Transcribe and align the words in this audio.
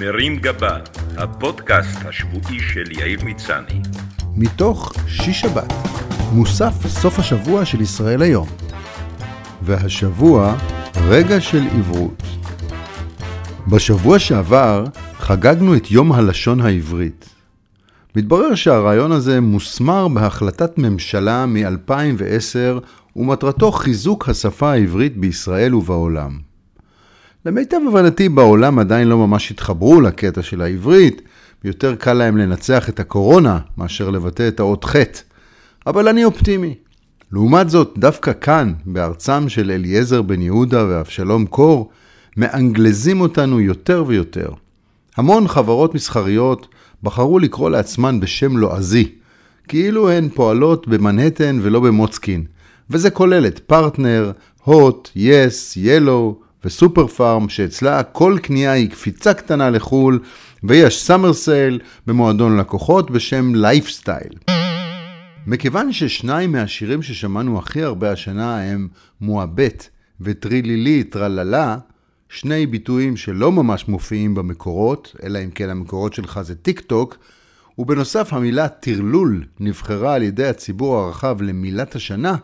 מרים 0.00 0.36
גבה, 0.36 0.78
הפודקאסט 1.16 1.98
השבועי 2.04 2.60
של 2.60 2.92
יאיר 2.92 3.24
מצני. 3.24 3.80
מתוך 4.36 4.92
שיש 5.08 5.40
שבת, 5.40 5.72
מוסף 6.32 6.86
סוף 6.86 7.18
השבוע 7.18 7.64
של 7.64 7.80
ישראל 7.80 8.22
היום. 8.22 8.48
והשבוע, 9.62 10.56
רגע 11.08 11.40
של 11.40 11.62
עברות. 11.78 12.22
בשבוע 13.68 14.18
שעבר 14.18 14.84
חגגנו 15.18 15.76
את 15.76 15.90
יום 15.90 16.12
הלשון 16.12 16.60
העברית. 16.60 17.28
מתברר 18.16 18.54
שהרעיון 18.54 19.12
הזה 19.12 19.40
מוסמר 19.40 20.08
בהחלטת 20.08 20.78
ממשלה 20.78 21.46
מ-2010 21.46 22.80
ומטרתו 23.16 23.72
חיזוק 23.72 24.28
השפה 24.28 24.70
העברית 24.72 25.16
בישראל 25.16 25.74
ובעולם. 25.74 26.45
למיטב 27.46 27.80
הבנתי 27.88 28.28
בעולם 28.28 28.78
עדיין 28.78 29.08
לא 29.08 29.18
ממש 29.18 29.50
התחברו 29.50 30.00
לקטע 30.00 30.42
של 30.42 30.62
העברית, 30.62 31.22
יותר 31.64 31.94
קל 31.94 32.12
להם 32.12 32.36
לנצח 32.36 32.88
את 32.88 33.00
הקורונה 33.00 33.58
מאשר 33.78 34.10
לבטא 34.10 34.48
את 34.48 34.60
האות 34.60 34.84
ח', 34.84 34.96
אבל 35.86 36.08
אני 36.08 36.24
אופטימי. 36.24 36.74
לעומת 37.32 37.70
זאת, 37.70 37.94
דווקא 37.98 38.32
כאן, 38.40 38.72
בארצם 38.86 39.48
של 39.48 39.70
אליעזר 39.70 40.22
בן 40.22 40.42
יהודה 40.42 40.86
ואבשלום 40.88 41.46
קור, 41.46 41.90
מאנגלזים 42.36 43.20
אותנו 43.20 43.60
יותר 43.60 44.04
ויותר. 44.06 44.50
המון 45.16 45.48
חברות 45.48 45.94
מסחריות 45.94 46.68
בחרו 47.02 47.38
לקרוא 47.38 47.70
לעצמן 47.70 48.20
בשם 48.20 48.56
לועזי, 48.56 49.12
כאילו 49.68 50.10
הן 50.10 50.28
פועלות 50.28 50.88
במנהטן 50.88 51.58
ולא 51.62 51.80
במוצקין, 51.80 52.44
וזה 52.90 53.10
כולל 53.10 53.46
את 53.46 53.58
פרטנר, 53.58 54.32
הוט, 54.64 55.10
יס, 55.16 55.76
ילו 55.76 56.45
וסופר 56.66 57.06
פארם, 57.06 57.48
שאצלה 57.48 58.02
כל 58.02 58.38
קנייה 58.42 58.72
היא 58.72 58.90
קפיצה 58.90 59.34
קטנה 59.34 59.70
לחו"ל, 59.70 60.20
ויש 60.64 61.02
summer 61.02 61.32
sale 61.32 61.80
במועדון 62.06 62.56
לקוחות 62.56 63.10
בשם 63.10 63.54
לייפסטייל. 63.54 64.32
מכיוון 65.46 65.92
ששניים 65.92 66.52
מהשירים 66.52 67.02
ששמענו 67.02 67.58
הכי 67.58 67.82
הרבה 67.82 68.12
השנה 68.12 68.62
הם 68.62 68.88
מועבט 69.20 69.88
וטרילילי 70.20 71.04
טרללה, 71.04 71.78
שני 72.28 72.66
ביטויים 72.66 73.16
שלא 73.16 73.52
ממש 73.52 73.88
מופיעים 73.88 74.34
במקורות, 74.34 75.16
אלא 75.22 75.38
אם 75.44 75.50
כן 75.50 75.70
המקורות 75.70 76.14
שלך 76.14 76.40
זה 76.42 76.54
טיק 76.54 76.80
טוק, 76.80 77.18
ובנוסף 77.78 78.32
המילה 78.32 78.68
טרלול 78.68 79.44
נבחרה 79.60 80.14
על 80.14 80.22
ידי 80.22 80.46
הציבור 80.46 80.96
הרחב 80.98 81.42
למילת 81.42 81.94
השנה, 81.94 82.36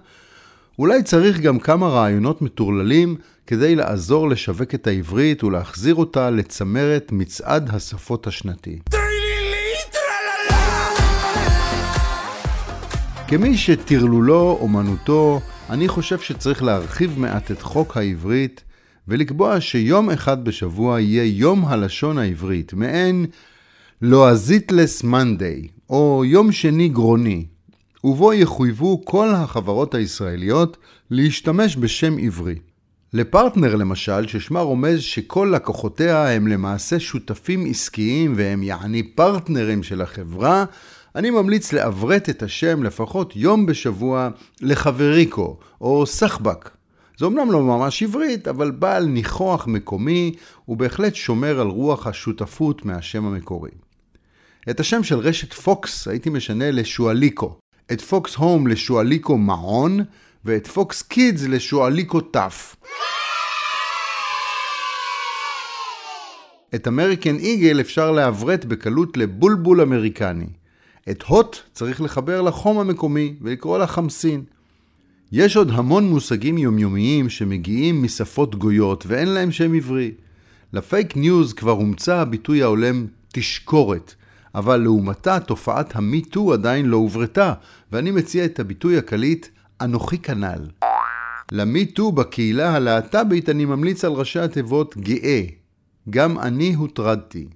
אולי 0.79 1.03
צריך 1.03 1.41
גם 1.41 1.59
כמה 1.59 1.89
רעיונות 1.89 2.43
מטורללים 2.43 3.17
כדי 3.47 3.75
לעזור 3.75 4.29
לשווק 4.29 4.75
את 4.75 4.87
העברית 4.87 5.45
ולהחזיר 5.45 5.95
אותה 5.95 6.31
לצמרת 6.31 7.13
מצעד 7.13 7.71
השפות 7.73 8.27
השנתי. 8.27 8.79
כמי 13.29 13.57
שטרלולו 13.57 14.59
אומנותו, 14.61 15.41
אני 15.71 15.89
חושב 15.89 16.19
שצריך 16.19 16.63
להרחיב 16.63 17.19
מעט 17.19 17.51
את 17.51 17.63
חוק 17.63 17.97
העברית 17.97 18.65
ולקבוע 19.09 19.61
שיום 19.61 20.11
אחד 20.11 20.45
בשבוע 20.45 21.01
יהיה 21.01 21.25
יום 21.25 21.65
הלשון 21.65 22.19
העברית, 22.19 22.73
מעין 22.73 23.27
לועזיטלס 24.03 25.05
מנדי, 25.05 25.69
או 25.91 26.23
יום 26.25 26.53
שני 26.53 26.89
גרוני, 26.89 27.47
ובו 28.05 28.33
יחויבו 28.33 29.05
כל 29.05 29.29
החברות 29.35 29.95
הישראליות 29.95 30.77
להשתמש 31.11 31.77
בשם 31.77 32.19
עברי. 32.19 32.55
לפרטנר 33.13 33.77
למשל, 33.77 34.27
ששמה 34.27 34.61
רומז 34.61 35.01
שכל 35.01 35.53
לקוחותיה 35.55 36.33
הם 36.33 36.47
למעשה 36.47 37.01
שותפים 37.01 37.67
עסקיים 37.71 38.33
והם 38.37 38.63
יעני 38.63 39.03
פרטנרים 39.03 39.83
של 39.83 40.01
החברה, 40.01 40.65
אני 41.17 41.31
ממליץ 41.31 41.73
לעברת 41.73 42.29
את 42.29 42.43
השם 42.43 42.83
לפחות 42.83 43.37
יום 43.37 43.67
בשבוע 43.67 44.29
לחבריקו 44.61 45.59
או 45.81 46.07
סחבק. 46.07 46.71
זה 47.19 47.27
אמנם 47.27 47.53
לא 47.53 47.63
ממש 47.63 48.03
עברית, 48.03 48.49
אבל 48.49 48.71
בעל 48.71 49.05
ניחוח 49.05 49.67
מקומי 49.67 50.35
ובהחלט 50.69 51.15
שומר 51.15 51.61
על 51.61 51.67
רוח 51.67 52.07
השותפות 52.07 52.85
מהשם 52.85 53.25
המקורי. 53.25 53.71
את 54.71 54.81
השם 54.81 55.03
של 55.03 55.19
רשת 55.19 55.53
פוקס 55.53 56.09
הייתי 56.09 56.31
משנה 56.31 56.71
לשואליקו, 56.71 57.59
את 57.93 58.01
פוקס 58.01 58.35
הום 58.35 58.67
לשואליקו 58.67 59.39
מעון, 59.39 60.01
ואת 60.45 60.67
פוקס 60.67 61.03
קידס 61.03 61.43
לשואליקו 61.43 62.21
טף. 62.21 62.77
את 66.75 66.89
אמריקן 66.89 67.37
איגל 67.37 67.81
אפשר 67.81 68.11
לעברת 68.11 68.65
בקלות 68.65 69.17
לבולבול 69.17 69.81
אמריקני. 69.81 70.47
את 71.11 71.23
הוט 71.23 71.57
צריך 71.73 72.01
לחבר 72.01 72.43
לחום 72.43 72.79
המקומי 72.79 73.35
ולקרוא 73.41 73.79
לה 73.79 73.87
חמסין. 73.87 74.43
יש 75.33 75.57
עוד 75.57 75.71
המון 75.71 76.09
מושגים 76.09 76.59
יומיומיים 76.59 77.29
שמגיעים 77.29 78.03
משפות 78.03 78.55
גויות 78.55 79.05
ואין 79.07 79.29
להם 79.29 79.53
שם 79.53 79.75
עברי. 79.75 80.13
ל 80.73 80.82
fake 80.82 81.17
news 81.17 81.53
כבר 81.53 81.71
הומצא 81.71 82.17
הביטוי 82.17 82.63
ההולם 82.63 83.07
תשקורת, 83.33 84.15
אבל 84.55 84.77
לעומתה 84.77 85.41
תופעת 85.41 85.97
ה 85.97 86.06
MeToo 86.06 86.53
עדיין 86.53 86.87
לא 86.87 86.97
עוברתה, 86.97 87.55
ואני 87.93 88.11
מציע 88.11 88.45
את 88.45 88.61
הביטוי 88.61 88.99
הקליט 88.99 89.47
אנוכי 89.81 90.19
כנ"ל. 90.19 90.67
ל 91.53 91.63
MeToo 91.63 92.13
בקהילה 92.13 92.75
הלהט"בית 92.75 93.49
אני 93.49 93.65
ממליץ 93.65 94.05
על 94.05 94.13
ראשי 94.13 94.39
התיבות 94.39 94.97
גאה. 94.97 95.43
גם 96.11 96.39
אני 96.39 96.75
הוטרדתי. 96.75 97.49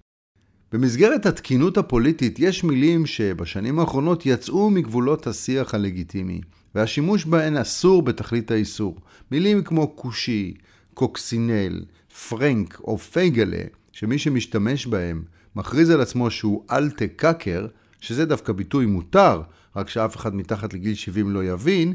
במסגרת 0.72 1.26
התקינות 1.26 1.78
הפוליטית 1.78 2.38
יש 2.38 2.64
מילים 2.64 3.06
שבשנים 3.06 3.78
האחרונות 3.78 4.26
יצאו 4.26 4.70
מגבולות 4.70 5.26
השיח 5.26 5.74
הלגיטימי, 5.74 6.40
והשימוש 6.74 7.24
בהן 7.24 7.56
אסור 7.56 8.02
בתכלית 8.02 8.50
האיסור. 8.50 8.96
מילים 9.30 9.62
כמו 9.62 9.96
כושי, 9.96 10.54
קוקסינל, 10.94 11.82
פרנק 12.28 12.80
או 12.80 12.98
פייגלה, 12.98 13.62
שמי 13.92 14.18
שמשתמש 14.18 14.86
בהם 14.86 15.22
מכריז 15.56 15.90
על 15.90 16.00
עצמו 16.00 16.30
שהוא 16.30 16.64
אלטה 16.70 17.06
קאקר, 17.16 17.66
שזה 18.00 18.26
דווקא 18.26 18.52
ביטוי 18.52 18.86
מותר, 18.86 19.42
רק 19.76 19.88
שאף 19.88 20.16
אחד 20.16 20.34
מתחת 20.34 20.74
לגיל 20.74 20.94
70 20.94 21.30
לא 21.30 21.44
יבין, 21.44 21.94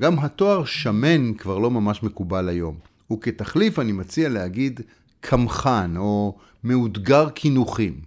גם 0.00 0.18
התואר 0.18 0.64
שמן 0.64 1.34
כבר 1.34 1.58
לא 1.58 1.70
ממש 1.70 2.02
מקובל 2.02 2.48
היום. 2.48 2.76
וכתחליף 3.12 3.78
אני 3.78 3.92
מציע 3.92 4.28
להגיד 4.28 4.80
קמחן 5.20 5.94
או 5.96 6.36
מאותגר 6.64 7.28
קינוחים. 7.28 8.00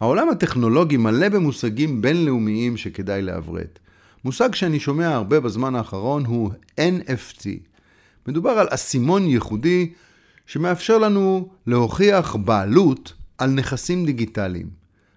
העולם 0.00 0.28
הטכנולוגי 0.28 0.96
מלא 0.96 1.28
במושגים 1.28 2.02
בינלאומיים 2.02 2.76
שכדאי 2.76 3.22
לעברת. 3.22 3.78
מושג 4.24 4.54
שאני 4.54 4.80
שומע 4.80 5.14
הרבה 5.14 5.40
בזמן 5.40 5.74
האחרון 5.74 6.26
הוא 6.26 6.50
NFT. 6.80 7.46
מדובר 8.26 8.50
על 8.50 8.66
אסימון 8.70 9.26
ייחודי 9.26 9.92
שמאפשר 10.46 10.98
לנו 10.98 11.48
להוכיח 11.66 12.36
בעלות 12.36 13.12
על 13.38 13.50
נכסים 13.50 14.06
דיגיטליים. 14.06 14.70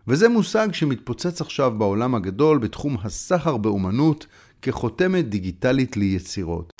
וזה 0.07 0.29
מושג 0.29 0.67
שמתפוצץ 0.71 1.41
עכשיו 1.41 1.71
בעולם 1.77 2.15
הגדול 2.15 2.57
בתחום 2.57 2.97
הסחר 3.03 3.57
באומנות 3.57 4.25
כחותמת 4.61 5.29
דיגיטלית 5.29 5.97
ליצירות. 5.97 6.73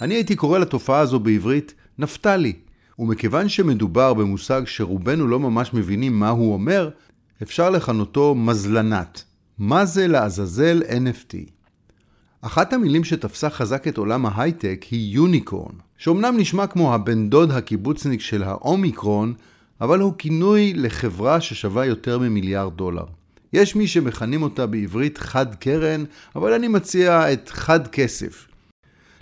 אני 0.00 0.14
הייתי 0.14 0.36
קורא 0.36 0.58
לתופעה 0.58 1.00
הזו 1.00 1.20
בעברית 1.20 1.74
נפתלי, 1.98 2.52
ומכיוון 2.98 3.48
שמדובר 3.48 4.14
במושג 4.14 4.62
שרובנו 4.66 5.28
לא 5.28 5.40
ממש 5.40 5.74
מבינים 5.74 6.20
מה 6.20 6.28
הוא 6.28 6.52
אומר, 6.52 6.90
אפשר 7.42 7.70
לכנותו 7.70 8.34
מזלנת. 8.34 9.24
מה 9.58 9.84
זה 9.84 10.06
לעזאזל 10.06 10.82
NFT? 10.82 11.50
אחת 12.40 12.72
המילים 12.72 13.04
שתפסה 13.04 13.50
חזק 13.50 13.88
את 13.88 13.98
עולם 13.98 14.26
ההייטק 14.26 14.84
היא 14.90 15.14
יוניקורן, 15.14 15.74
שאומנם 15.98 16.34
נשמע 16.38 16.66
כמו 16.66 16.94
הבן 16.94 17.30
דוד 17.30 17.50
הקיבוצניק 17.50 18.20
של 18.20 18.42
האומיקרון, 18.42 19.34
אבל 19.84 20.00
הוא 20.00 20.14
כינוי 20.18 20.72
לחברה 20.74 21.40
ששווה 21.40 21.84
יותר 21.84 22.18
ממיליארד 22.18 22.76
דולר. 22.76 23.04
יש 23.52 23.76
מי 23.76 23.86
שמכנים 23.86 24.42
אותה 24.42 24.66
בעברית 24.66 25.18
חד 25.18 25.54
קרן, 25.54 26.04
אבל 26.36 26.52
אני 26.52 26.68
מציע 26.68 27.32
את 27.32 27.48
חד 27.48 27.88
כסף. 27.88 28.46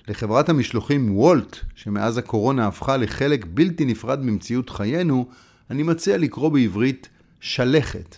לחברת 0.09 0.49
המשלוחים 0.49 1.17
וולט, 1.17 1.57
שמאז 1.75 2.19
הקורונה 2.19 2.67
הפכה 2.67 2.97
לחלק 2.97 3.47
בלתי 3.49 3.85
נפרד 3.85 4.25
ממציאות 4.25 4.71
חיינו, 4.71 5.27
אני 5.71 5.83
מציע 5.83 6.19
לקרוא 6.19 6.49
בעברית 6.49 7.09
שלכת. 7.41 8.17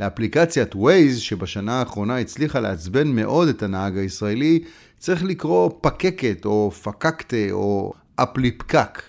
לאפליקציית 0.00 0.74
Waze, 0.74 1.18
שבשנה 1.18 1.78
האחרונה 1.78 2.18
הצליחה 2.18 2.60
לעצבן 2.60 3.08
מאוד 3.08 3.48
את 3.48 3.62
הנהג 3.62 3.98
הישראלי, 3.98 4.64
צריך 4.98 5.24
לקרוא 5.24 5.70
פקקת 5.80 6.44
או 6.44 6.70
פקקטה 6.70 7.50
או 7.50 7.92
אפליפקק. 8.16 9.02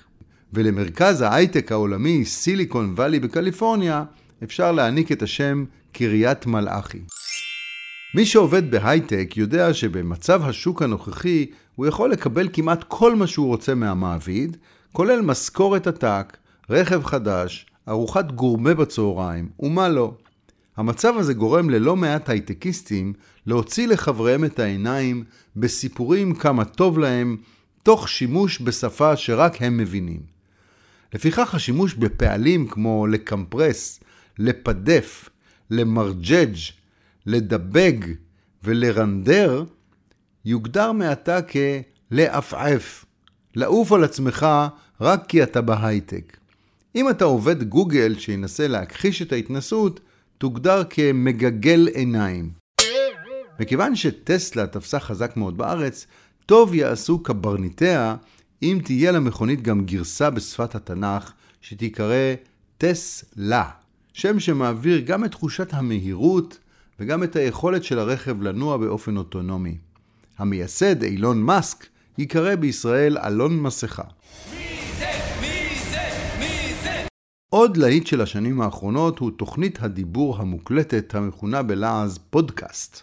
ולמרכז 0.53 1.21
ההייטק 1.21 1.71
העולמי, 1.71 2.25
סיליקון 2.25 2.93
וואלי 2.95 3.19
בקליפורניה, 3.19 4.03
אפשר 4.43 4.71
להעניק 4.71 5.11
את 5.11 5.21
השם 5.21 5.65
קריית 5.91 6.45
מלאכי. 6.45 6.99
מי 8.15 8.25
שעובד 8.25 8.71
בהייטק 8.71 9.33
יודע 9.37 9.73
שבמצב 9.73 10.43
השוק 10.43 10.81
הנוכחי 10.81 11.45
הוא 11.75 11.85
יכול 11.87 12.11
לקבל 12.11 12.49
כמעט 12.53 12.83
כל 12.87 13.15
מה 13.15 13.27
שהוא 13.27 13.47
רוצה 13.47 13.75
מהמעביד, 13.75 14.57
כולל 14.91 15.21
משכורת 15.21 15.87
עתק, 15.87 16.37
רכב 16.69 17.03
חדש, 17.03 17.65
ארוחת 17.87 18.31
גורמה 18.31 18.73
בצהריים, 18.73 19.49
ומה 19.59 19.89
לא. 19.89 20.13
המצב 20.77 21.13
הזה 21.17 21.33
גורם 21.33 21.69
ללא 21.69 21.95
מעט 21.95 22.29
הייטקיסטים 22.29 23.13
להוציא 23.45 23.87
לחבריהם 23.87 24.45
את 24.45 24.59
העיניים 24.59 25.23
בסיפורים 25.55 26.35
כמה 26.35 26.65
טוב 26.65 26.99
להם, 26.99 27.37
תוך 27.83 28.09
שימוש 28.09 28.61
בשפה 28.61 29.15
שרק 29.15 29.61
הם 29.61 29.77
מבינים. 29.77 30.38
לפיכך 31.13 31.55
השימוש 31.55 31.93
בפעלים 31.93 32.67
כמו 32.67 33.07
לקמפרס, 33.07 33.99
לפדף, 34.39 35.29
למרג'ג', 35.69 36.55
לדבג 37.25 37.97
ולרנדר 38.63 39.63
יוגדר 40.45 40.91
מעתה 40.91 41.39
כלעפעף, 42.11 43.05
לעוף 43.55 43.91
על 43.91 44.03
עצמך 44.03 44.47
רק 45.01 45.25
כי 45.27 45.43
אתה 45.43 45.61
בהייטק. 45.61 46.37
אם 46.95 47.09
אתה 47.09 47.25
עובד 47.25 47.63
גוגל 47.63 48.15
שינסה 48.19 48.67
להכחיש 48.67 49.21
את 49.21 49.31
ההתנסות, 49.31 49.99
תוגדר 50.37 50.83
כמגגל 50.89 51.87
עיניים. 51.93 52.51
מכיוון 53.59 53.95
שטסלה 53.95 54.67
תפסה 54.67 54.99
חזק 54.99 55.37
מאוד 55.37 55.57
בארץ, 55.57 56.07
טוב 56.45 56.73
יעשו 56.73 57.23
קברניטיה 57.23 58.15
אם 58.63 58.79
תהיה 58.83 59.11
למכונית 59.11 59.61
גם 59.61 59.85
גרסה 59.85 60.29
בשפת 60.29 60.75
התנ"ך 60.75 61.31
שתיקרא 61.61 62.33
טסלה, 62.77 63.69
שם 64.13 64.39
שמעביר 64.39 64.99
גם 64.99 65.25
את 65.25 65.31
תחושת 65.31 65.73
המהירות 65.73 66.57
וגם 66.99 67.23
את 67.23 67.35
היכולת 67.35 67.83
של 67.83 67.99
הרכב 67.99 68.41
לנוע 68.41 68.77
באופן 68.77 69.17
אוטונומי. 69.17 69.77
המייסד, 70.37 71.03
אילון 71.03 71.41
מאסק, 71.41 71.85
ייקרא 72.17 72.55
בישראל 72.55 73.17
אלון 73.17 73.59
מסכה. 73.59 74.03
עוד 77.49 77.77
להיט 77.77 78.07
של 78.07 78.21
השנים 78.21 78.61
האחרונות 78.61 79.19
הוא 79.19 79.31
תוכנית 79.31 79.77
הדיבור 79.81 80.37
המוקלטת 80.37 81.15
המכונה 81.15 81.63
בלעז 81.63 82.19
פודקאסט. 82.29 83.01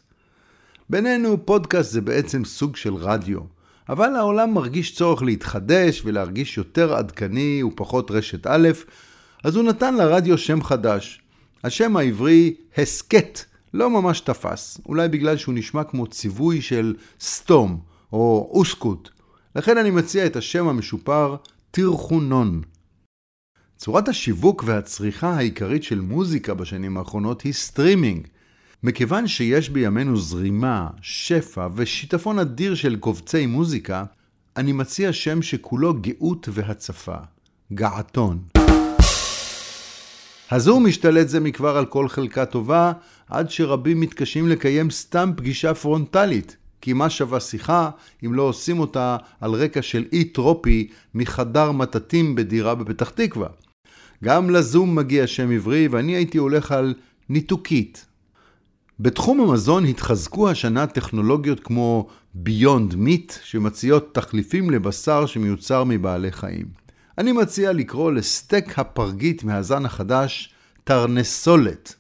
בינינו, 0.91 1.47
פודקאסט 1.47 1.93
זה 1.93 2.01
בעצם 2.01 2.45
סוג 2.45 2.77
של 2.77 2.95
רדיו, 2.95 3.56
אבל 3.89 4.17
העולם 4.17 4.55
מרגיש 4.55 4.95
צורך 4.95 5.23
להתחדש 5.23 6.03
ולהרגיש 6.05 6.57
יותר 6.57 6.95
עדכני 6.95 7.63
ופחות 7.63 8.11
רשת 8.11 8.47
א', 8.47 8.69
אז 9.45 9.57
הוא 9.57 9.65
נתן 9.65 9.95
לרדיו 9.95 10.39
שם 10.39 10.63
חדש. 10.63 11.21
השם 11.65 11.97
העברי, 11.97 12.55
הסכת, 12.77 13.41
לא 13.75 13.91
ממש 13.91 14.21
תפס, 14.21 14.81
אולי 14.87 15.09
בגלל 15.09 15.37
שהוא 15.37 15.55
נשמע 15.55 15.85
כמו 15.85 16.07
ציווי 16.07 16.63
של 16.63 16.95
סתום 17.21 17.81
או 18.13 18.51
או 18.53 18.67
שקוט. 18.67 19.09
לכן 19.57 19.79
אני 19.79 19.91
מציע 19.91 20.27
את 20.27 20.37
השם 20.37 20.69
המשופר 20.69 21.37
תרחונון. 21.71 22.63
צורת 23.77 24.09
השיווק 24.09 24.63
והצריכה 24.67 25.31
העיקרית 25.31 25.83
של 25.83 26.01
מוזיקה 26.01 26.55
בשנים 26.55 26.97
האחרונות 26.97 27.43
היא 27.43 27.53
סטרימינג. 27.53 28.27
מכיוון 28.87 29.27
שיש 29.27 29.69
בימינו 29.71 30.17
זרימה, 30.17 30.89
שפע 31.03 31.69
ושיטפון 31.75 32.39
אדיר 32.39 32.75
של 32.75 32.97
קובצי 32.97 33.47
מוזיקה, 33.47 34.05
אני 34.57 34.73
מציע 34.73 35.13
שם 35.13 35.43
שכולו 35.43 35.95
גאות 35.95 36.49
והצפה, 36.53 37.17
געתון. 37.73 38.39
הזום 40.51 40.87
משתלט 40.87 41.29
זה 41.29 41.41
מכבר 41.41 41.77
על 41.77 41.87
כל 41.87 42.09
חלקה 42.09 42.47
טובה, 42.47 42.93
עד 43.29 43.51
שרבים 43.51 44.01
מתקשים 44.01 44.49
לקיים 44.49 44.91
סתם 44.91 45.33
פגישה 45.37 45.75
פרונטלית, 45.75 46.57
כי 46.81 46.93
מה 46.93 47.11
שווה 47.11 47.41
שיחה 47.41 47.91
אם 48.25 48.35
לא 48.35 48.43
עושים 48.43 48.81
אותה 48.81 49.17
על 49.41 49.53
רקע 49.53 49.83
של 49.83 50.05
אי 50.13 50.25
טרופי 50.25 50.89
מחדר 51.15 51.73
מטטים 51.73 52.35
בדירה 52.35 52.75
בפתח 52.75 53.11
תקווה. 53.11 53.49
גם 54.25 54.51
לזום 54.51 54.95
מגיע 54.95 55.27
שם 55.27 55.51
עברי 55.51 55.89
ואני 55.89 56.17
הייתי 56.17 56.39
הולך 56.39 56.73
על 56.73 56.95
ניתוקית. 57.29 58.07
בתחום 59.01 59.41
המזון 59.41 59.85
התחזקו 59.85 60.51
השנה 60.51 60.87
טכנולוגיות 60.87 61.61
כמו 61.61 62.07
ביונד 62.35 62.95
מיט 62.95 63.33
שמציעות 63.45 64.15
תחליפים 64.15 64.71
לבשר 64.71 65.27
שמיוצר 65.27 65.85
מבעלי 65.85 66.33
חיים. 66.33 66.67
אני 67.19 67.33
מציע 67.33 67.73
לקרוא 67.73 68.13
לסטייק 68.13 68.79
הפרגית 68.79 69.45
מהזן 69.45 69.85
החדש 69.85 70.55
תרנסולת 70.85 71.95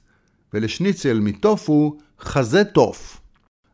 ולשניצל 0.54 1.20
מטופו 1.20 1.96
חזה 2.20 2.64
טוף. 2.64 3.20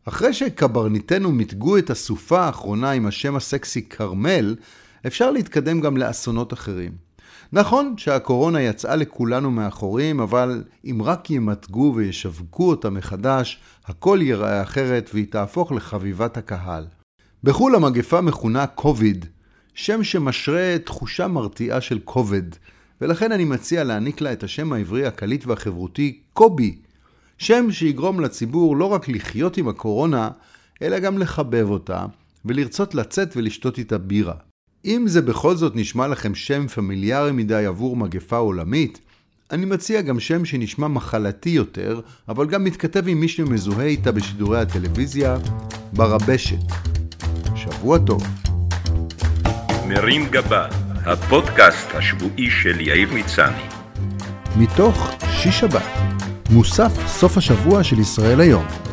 אחרי 0.05 0.33
שקברניטינו 0.33 1.33
מיתגו 1.33 1.79
את 1.79 1.91
הסופה 1.91 2.41
האחרונה 2.41 2.91
עם 2.91 3.07
השם 3.07 3.37
הסקסי 3.37 3.89
כרמל, 3.89 4.57
אפשר 5.07 5.31
להתקדם 5.31 5.81
גם 5.81 5.97
לאסונות 5.97 6.53
אחרים. 6.53 7.12
נכון 7.55 7.95
שהקורונה 7.99 8.63
יצאה 8.63 8.97
לכולנו 8.97 9.51
מאחורים, 9.51 10.21
אבל 10.21 10.65
אם 10.85 11.03
רק 11.05 11.31
ימתגו 11.31 11.93
וישווקו 11.97 12.71
אותה 12.71 12.91
מחדש, 12.91 13.61
הכל 13.87 14.19
ייראה 14.23 14.63
אחרת 14.63 15.11
והיא 15.13 15.27
תהפוך 15.31 15.73
לחביבת 15.73 16.37
הקהל. 16.37 16.87
בחו"ל 17.45 17.75
המגפה 17.75 18.21
מכונה 18.21 18.67
קוביד, 18.67 19.27
שם 19.75 20.05
שמשרה 20.05 20.77
תחושה 20.85 21.29
מרתיעה 21.29 21.81
של 21.81 21.99
כובד, 22.05 22.43
ולכן 23.01 23.33
אני 23.33 23.45
מציע 23.45 23.85
להעניק 23.85 24.21
לה 24.21 24.33
את 24.33 24.43
השם 24.43 24.73
העברי 24.73 25.07
הקליט 25.07 25.47
והחברותי 25.47 26.21
קובי, 26.33 26.77
שם 27.39 27.71
שיגרום 27.71 28.21
לציבור 28.21 28.77
לא 28.77 28.85
רק 28.85 29.09
לחיות 29.09 29.57
עם 29.57 29.69
הקורונה, 29.69 30.31
אלא 30.83 30.99
גם 30.99 31.19
לחבב 31.19 31.71
אותה, 31.71 32.07
ולרצות 32.45 32.95
לצאת 32.95 33.37
ולשתות 33.37 33.79
איתה 33.79 33.99
בירה. 33.99 34.52
אם 34.85 35.05
זה 35.07 35.23
בכל 35.23 35.57
זאת 35.57 35.77
נשמע 35.77 36.07
לכם 36.07 36.35
שם 36.35 36.69
פמיליארי 36.69 37.33
מדי 37.33 37.67
עבור 37.67 37.97
מגפה 37.97 38.37
עולמית, 38.37 39.01
אני 39.51 39.65
מציע 39.65 40.01
גם 40.01 40.21
שם 40.21 40.45
שנשמע 40.45 40.89
מחלתי 40.89 41.51
יותר, 41.51 42.01
אבל 42.29 42.47
גם 42.47 42.65
מתכתב 42.65 43.09
עם 43.09 43.21
מי 43.21 43.29
שמזוהה 43.29 43.87
איתה 43.87 44.13
בשידורי 44.13 44.61
הטלוויזיה, 44.61 45.37
ברבשת. 45.93 46.59
שבוע 47.57 47.99
טוב. 47.99 48.23
מרים 49.89 50.27
גבה, 50.31 50.67
הפודקאסט 50.95 51.95
השבועי 51.95 52.51
של 52.51 52.81
יאיר 52.81 53.09
מצני. 53.15 53.63
מתוך 54.57 55.11
שיש 55.31 55.61
שבת, 55.61 55.83
מוסף 56.51 57.07
סוף 57.07 57.37
השבוע 57.37 57.85
של 57.85 57.99
ישראל 57.99 58.41
היום. 58.41 58.92